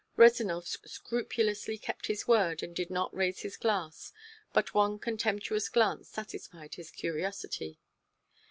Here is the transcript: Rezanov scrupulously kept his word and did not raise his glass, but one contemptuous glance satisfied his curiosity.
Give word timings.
Rezanov 0.17 0.65
scrupulously 0.65 1.77
kept 1.77 2.07
his 2.07 2.27
word 2.27 2.63
and 2.63 2.75
did 2.75 2.89
not 2.89 3.15
raise 3.15 3.41
his 3.41 3.55
glass, 3.55 4.11
but 4.51 4.73
one 4.73 4.97
contemptuous 4.97 5.69
glance 5.69 6.07
satisfied 6.09 6.73
his 6.73 6.89
curiosity. 6.89 7.77